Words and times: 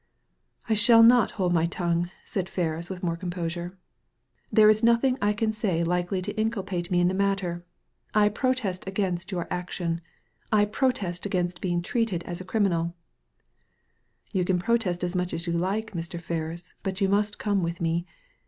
"I 0.67 0.73
shall 0.73 1.03
not 1.03 1.29
hold 1.37 1.53
my 1.53 1.67
tongue," 1.67 2.09
said 2.25 2.49
Ferris, 2.49 2.89
with 2.89 3.03
more 3.03 3.15
composure. 3.15 3.77
There 4.51 4.67
is 4.67 4.81
nothing 4.81 5.15
I 5.21 5.31
can 5.31 5.53
say 5.53 5.83
likely 5.83 6.23
to 6.23 6.33
inculpate 6.35 6.89
me 6.89 6.99
in 6.99 7.07
the 7.07 7.13
matter. 7.13 7.63
I 8.11 8.29
protest 8.29 8.87
against 8.87 9.31
your 9.31 9.47
action. 9.51 10.01
I 10.51 10.65
protest 10.65 11.27
against 11.27 11.61
being 11.61 11.83
treated 11.83 12.23
as 12.23 12.41
a 12.41 12.45
criminaL" 12.45 12.95
*' 13.63 14.31
You 14.33 14.43
can 14.43 14.57
protest 14.57 15.03
as 15.03 15.15
much 15.15 15.35
as 15.35 15.45
you 15.45 15.53
like, 15.53 15.91
Mr. 15.91 16.19
Ferris, 16.19 16.73
but 16.81 16.99
you 16.99 17.07
must 17.07 17.37
come 17.37 17.61
with 17.61 17.79
me. 17.79 18.07